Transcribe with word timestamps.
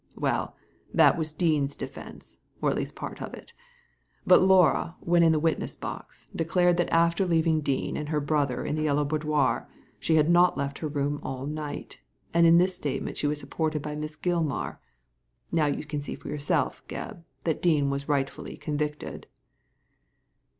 Well, 0.17 0.55
that 0.95 1.15
was 1.15 1.31
Dean's 1.31 1.75
defence; 1.75 2.39
or 2.59 2.71
at 2.71 2.75
least 2.75 2.95
part 2.95 3.21
of 3.21 3.35
it 3.35 3.53
But 4.25 4.41
Laura, 4.41 4.95
when 4.99 5.21
in 5.21 5.31
the 5.31 5.37
witness 5.37 5.75
box, 5.75 6.27
declared 6.35 6.77
that 6.77 6.91
after 6.91 7.23
leaving 7.23 7.61
Dean 7.61 7.95
and 7.95 8.09
her 8.09 8.19
brother 8.19 8.65
in 8.65 8.73
the 8.73 8.81
Yellow 8.81 9.05
Boudoir 9.05 9.69
she 9.99 10.15
had 10.15 10.27
not 10.27 10.57
left 10.57 10.79
her 10.79 10.87
room 10.87 11.19
all 11.21 11.45
night; 11.45 11.99
and 12.33 12.47
in 12.47 12.57
this 12.57 12.73
statement 12.73 13.15
she 13.17 13.27
was 13.27 13.39
supported 13.39 13.83
by 13.83 13.95
Miss 13.95 14.15
Gilmar. 14.15 14.79
Now 15.51 15.67
you 15.67 15.85
can 15.85 16.01
see 16.01 16.15
for 16.15 16.29
yourself, 16.29 16.81
Gebb, 16.87 17.23
that 17.43 17.61
Dean 17.61 17.91
was 17.91 18.09
rightfully 18.09 18.57
convicted." 18.57 19.27